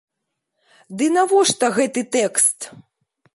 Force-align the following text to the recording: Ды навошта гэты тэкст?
Ды 1.01 1.05
навошта 1.17 1.65
гэты 1.77 2.01
тэкст? 2.17 2.59